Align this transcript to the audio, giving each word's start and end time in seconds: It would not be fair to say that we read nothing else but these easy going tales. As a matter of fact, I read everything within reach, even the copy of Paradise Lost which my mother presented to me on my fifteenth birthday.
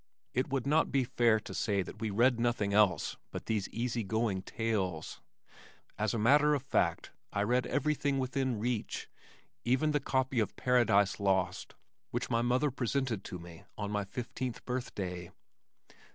It 0.33 0.49
would 0.49 0.65
not 0.65 0.91
be 0.91 1.03
fair 1.03 1.39
to 1.41 1.53
say 1.53 1.83
that 1.83 1.99
we 1.99 2.09
read 2.09 2.39
nothing 2.39 2.73
else 2.73 3.17
but 3.29 3.45
these 3.45 3.69
easy 3.69 4.03
going 4.03 4.41
tales. 4.41 5.21
As 5.95 6.15
a 6.15 6.17
matter 6.17 6.55
of 6.55 6.63
fact, 6.63 7.11
I 7.31 7.43
read 7.43 7.67
everything 7.67 8.17
within 8.17 8.57
reach, 8.59 9.07
even 9.63 9.91
the 9.91 9.99
copy 9.99 10.39
of 10.39 10.55
Paradise 10.55 11.19
Lost 11.19 11.75
which 12.09 12.31
my 12.31 12.41
mother 12.41 12.71
presented 12.71 13.23
to 13.25 13.37
me 13.37 13.63
on 13.77 13.91
my 13.91 14.03
fifteenth 14.03 14.65
birthday. 14.65 15.29